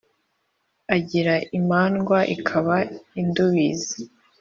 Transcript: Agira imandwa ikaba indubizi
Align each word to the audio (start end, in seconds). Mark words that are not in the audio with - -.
Agira 0.95 1.33
imandwa 1.59 2.17
ikaba 2.35 2.75
indubizi 3.21 3.99